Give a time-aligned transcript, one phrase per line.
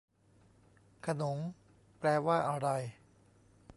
[1.05, 1.37] ขนง
[1.99, 2.69] แปลว่าอะไร